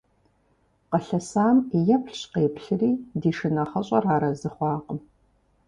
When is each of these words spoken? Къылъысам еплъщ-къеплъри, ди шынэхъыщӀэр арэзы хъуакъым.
Къылъысам 0.89 1.57
еплъщ-къеплъри, 1.95 2.91
ди 3.19 3.31
шынэхъыщӀэр 3.37 4.05
арэзы 4.15 4.49
хъуакъым. 4.55 4.99